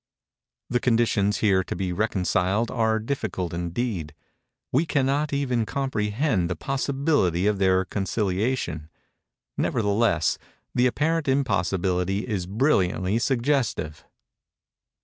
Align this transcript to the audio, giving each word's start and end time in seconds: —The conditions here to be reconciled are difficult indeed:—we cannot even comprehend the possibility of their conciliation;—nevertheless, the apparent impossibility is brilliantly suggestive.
—The 0.71 0.79
conditions 0.79 1.37
here 1.45 1.63
to 1.63 1.75
be 1.75 1.93
reconciled 1.93 2.71
are 2.71 2.97
difficult 2.97 3.53
indeed:—we 3.53 4.83
cannot 4.87 5.31
even 5.31 5.63
comprehend 5.63 6.49
the 6.49 6.55
possibility 6.55 7.45
of 7.45 7.59
their 7.59 7.85
conciliation;—nevertheless, 7.85 10.39
the 10.73 10.87
apparent 10.87 11.27
impossibility 11.27 12.27
is 12.27 12.47
brilliantly 12.47 13.19
suggestive. 13.19 14.03